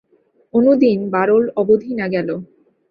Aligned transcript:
অনুদিন 0.53 0.97
বাঢ়ল 1.13 1.43
অবধি 1.61 1.91
না 1.93 2.05
গেল। 2.07 2.29